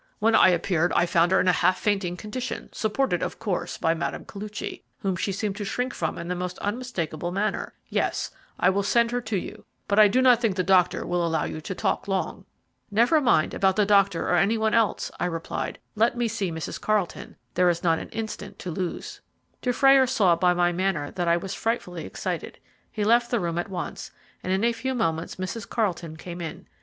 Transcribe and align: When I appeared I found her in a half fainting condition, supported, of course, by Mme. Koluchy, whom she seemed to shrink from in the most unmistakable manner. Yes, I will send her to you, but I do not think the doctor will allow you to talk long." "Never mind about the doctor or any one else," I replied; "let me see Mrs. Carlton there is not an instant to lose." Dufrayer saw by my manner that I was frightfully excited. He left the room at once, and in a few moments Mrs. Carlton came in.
When 0.17 0.33
I 0.33 0.49
appeared 0.49 0.91
I 0.95 1.05
found 1.05 1.31
her 1.31 1.39
in 1.39 1.47
a 1.47 1.51
half 1.51 1.77
fainting 1.77 2.17
condition, 2.17 2.69
supported, 2.73 3.21
of 3.21 3.37
course, 3.37 3.77
by 3.77 3.93
Mme. 3.93 4.23
Koluchy, 4.25 4.81
whom 5.01 5.15
she 5.15 5.31
seemed 5.31 5.55
to 5.57 5.63
shrink 5.63 5.93
from 5.93 6.17
in 6.17 6.27
the 6.27 6.33
most 6.33 6.57
unmistakable 6.57 7.31
manner. 7.31 7.73
Yes, 7.87 8.31
I 8.59 8.71
will 8.71 8.81
send 8.81 9.11
her 9.11 9.21
to 9.21 9.37
you, 9.37 9.63
but 9.87 9.99
I 9.99 10.07
do 10.07 10.19
not 10.19 10.41
think 10.41 10.55
the 10.55 10.63
doctor 10.63 11.05
will 11.05 11.23
allow 11.23 11.43
you 11.43 11.61
to 11.61 11.75
talk 11.75 12.07
long." 12.07 12.45
"Never 12.89 13.21
mind 13.21 13.53
about 13.53 13.75
the 13.75 13.85
doctor 13.85 14.27
or 14.27 14.37
any 14.37 14.57
one 14.57 14.73
else," 14.73 15.11
I 15.19 15.25
replied; 15.27 15.77
"let 15.93 16.17
me 16.17 16.27
see 16.27 16.51
Mrs. 16.51 16.81
Carlton 16.81 17.35
there 17.53 17.69
is 17.69 17.83
not 17.83 17.99
an 17.99 18.09
instant 18.09 18.57
to 18.57 18.71
lose." 18.71 19.21
Dufrayer 19.61 20.07
saw 20.07 20.35
by 20.35 20.55
my 20.55 20.71
manner 20.71 21.11
that 21.11 21.27
I 21.27 21.37
was 21.37 21.53
frightfully 21.53 22.05
excited. 22.07 22.57
He 22.91 23.03
left 23.03 23.29
the 23.29 23.39
room 23.39 23.59
at 23.59 23.69
once, 23.69 24.09
and 24.41 24.51
in 24.51 24.63
a 24.63 24.73
few 24.73 24.95
moments 24.95 25.35
Mrs. 25.35 25.69
Carlton 25.69 26.17
came 26.17 26.41
in. 26.41 26.65